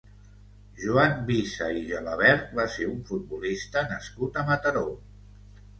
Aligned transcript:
Joan 0.83 1.13
Visa 1.27 1.67
i 1.81 1.83
Gelabert 1.91 2.57
va 2.61 2.67
ser 2.79 2.91
un 2.95 2.99
futbolista 3.13 3.87
nascut 3.95 4.43
a 4.45 4.49
Mataró. 4.53 4.87